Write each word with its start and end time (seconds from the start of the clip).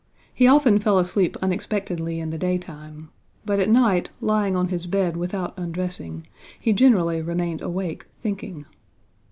He 0.33 0.47
often 0.47 0.79
fell 0.79 0.97
asleep 0.97 1.37
unexpectedly 1.43 2.19
in 2.19 2.31
the 2.31 2.37
daytime, 2.39 3.09
but 3.45 3.59
at 3.59 3.69
night, 3.69 4.09
lying 4.19 4.55
on 4.55 4.69
his 4.69 4.87
bed 4.87 5.15
without 5.15 5.53
undressing, 5.59 6.25
he 6.59 6.73
generally 6.73 7.21
remained 7.21 7.61
awake 7.61 8.07
thinking. 8.19 8.65